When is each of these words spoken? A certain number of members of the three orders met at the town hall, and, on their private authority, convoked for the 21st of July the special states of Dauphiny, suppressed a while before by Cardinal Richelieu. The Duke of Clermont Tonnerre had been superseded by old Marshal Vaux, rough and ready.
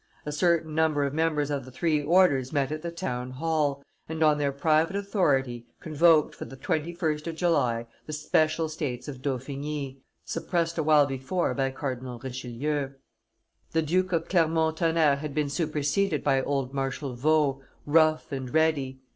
A 0.25 0.31
certain 0.31 0.73
number 0.73 1.03
of 1.03 1.13
members 1.13 1.51
of 1.51 1.63
the 1.63 1.69
three 1.69 2.01
orders 2.01 2.51
met 2.51 2.71
at 2.71 2.81
the 2.81 2.89
town 2.89 3.29
hall, 3.29 3.83
and, 4.09 4.23
on 4.23 4.39
their 4.39 4.51
private 4.51 4.95
authority, 4.95 5.67
convoked 5.79 6.33
for 6.33 6.45
the 6.45 6.57
21st 6.57 7.27
of 7.27 7.35
July 7.35 7.85
the 8.07 8.13
special 8.13 8.67
states 8.67 9.07
of 9.07 9.21
Dauphiny, 9.21 9.99
suppressed 10.25 10.79
a 10.79 10.83
while 10.83 11.05
before 11.05 11.53
by 11.53 11.69
Cardinal 11.69 12.17
Richelieu. 12.17 12.93
The 13.73 13.83
Duke 13.83 14.11
of 14.11 14.27
Clermont 14.27 14.77
Tonnerre 14.77 15.17
had 15.19 15.35
been 15.35 15.49
superseded 15.49 16.23
by 16.23 16.41
old 16.41 16.73
Marshal 16.73 17.13
Vaux, 17.15 17.63
rough 17.85 18.31
and 18.31 18.51
ready. 18.51 19.01